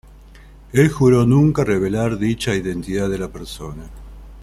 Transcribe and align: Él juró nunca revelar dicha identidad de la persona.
Él 0.73 0.89
juró 0.89 1.27
nunca 1.27 1.63
revelar 1.63 2.17
dicha 2.17 2.55
identidad 2.55 3.07
de 3.07 3.19
la 3.19 3.27
persona. 3.31 3.83